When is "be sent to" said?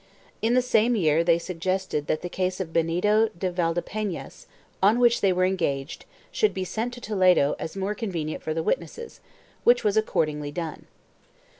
6.55-7.01